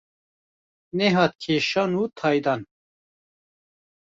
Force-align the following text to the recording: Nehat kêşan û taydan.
Nehat 0.97 1.33
kêşan 1.43 1.91
û 2.01 2.03
taydan. 2.17 2.61